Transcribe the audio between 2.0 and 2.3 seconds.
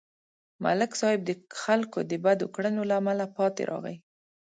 د